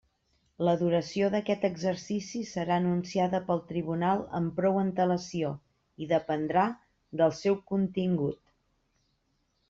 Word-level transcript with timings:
La 0.67 0.71
duració 0.77 1.27
d'aquest 1.33 1.65
exercici 1.67 2.39
serà 2.51 2.77
anunciada 2.81 3.41
pel 3.49 3.59
tribunal 3.71 4.23
amb 4.39 4.53
prou 4.61 4.79
antelació 4.83 5.51
i 6.05 6.07
dependrà 6.13 6.63
del 7.23 7.35
seu 7.41 7.59
contingut. 7.73 8.41